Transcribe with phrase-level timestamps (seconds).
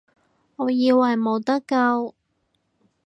[0.55, 2.15] 我以為冇得救